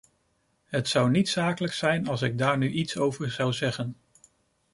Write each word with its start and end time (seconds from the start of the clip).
Het 0.65 0.87
zou 0.87 1.09
niet 1.09 1.29
zakelijk 1.29 1.73
zijn 1.73 2.07
als 2.07 2.21
ik 2.21 2.37
daar 2.37 2.57
nu 2.57 2.69
iets 2.71 2.97
over 2.97 3.31
zou 3.31 3.53
zeggen. 3.53 3.95